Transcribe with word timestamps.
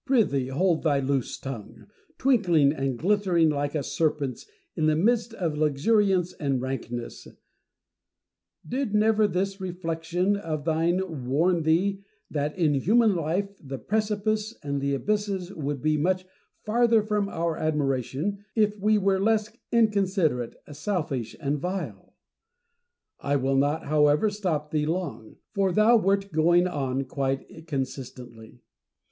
Prythee 0.03 0.47
hold 0.47 0.81
thy 0.81 0.99
loose 0.99 1.37
tongue, 1.37 1.85
twinkling 2.17 2.73
and 2.73 2.97
glittering 2.97 3.49
like 3.49 3.75
a 3.75 3.83
serpent's 3.83 4.47
in 4.75 4.87
the 4.87 4.95
midst 4.95 5.31
of 5.35 5.55
luxuriance 5.55 6.33
and 6.33 6.59
rankness! 6.59 7.27
Did 8.67 8.95
never 8.95 9.27
this 9.27 9.61
reflection 9.61 10.35
of 10.35 10.65
thine 10.65 11.27
warn 11.27 11.61
thee 11.61 12.01
that, 12.31 12.57
in 12.57 12.73
human 12.73 13.13
life, 13.15 13.55
the 13.61 13.77
precipices 13.77 14.57
and 14.63 14.83
abysses 14.83 15.53
would 15.53 15.83
be 15.83 15.97
much 15.97 16.25
farther 16.65 17.03
from 17.03 17.29
our 17.29 17.55
admiration 17.55 18.43
if 18.55 18.79
we 18.79 18.97
were 18.97 19.19
less 19.19 19.55
incon 19.71 20.07
siderate, 20.09 20.55
selfish, 20.75 21.35
and 21.39 21.59
vile 21.59 22.15
% 22.67 22.93
I 23.19 23.35
will 23.35 23.55
not 23.55 23.85
however 23.85 24.31
stop 24.31 24.71
thee 24.71 24.87
long, 24.87 25.35
for 25.53 25.71
thou 25.71 25.95
wert 25.97 26.31
going 26.31 26.65
on 26.67 27.03
quite 27.05 27.67
consistently. 27.67 28.63